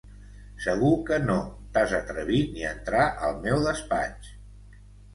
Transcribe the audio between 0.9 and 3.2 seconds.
que no t'has atrevit ni a entrar